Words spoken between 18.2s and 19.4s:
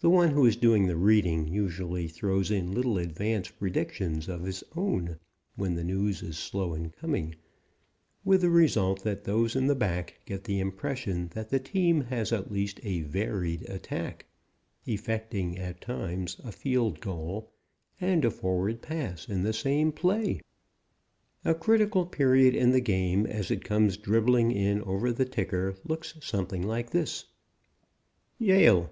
a forward pass